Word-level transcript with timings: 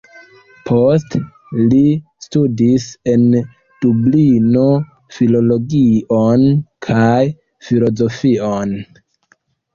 Poste 0.67 1.19
li 1.73 1.81
studis 2.27 2.87
en 3.13 3.25
Dublino 3.85 4.65
filologion 5.19 6.49
kaj 6.89 7.21
filozofion. 7.71 8.77